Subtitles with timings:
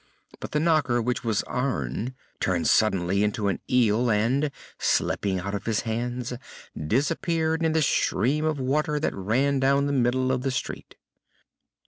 [0.39, 5.67] But the knocker, which was iron, turned suddenly into an eel and, slipping out of
[5.67, 6.33] his hands,
[6.75, 10.95] disappeared in the stream of water that ran down the middle of the street.